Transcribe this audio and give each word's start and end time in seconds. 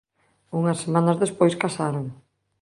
Unhas 0.59 0.81
semanas 0.83 1.21
despois 1.23 1.59
casaron. 1.63 2.05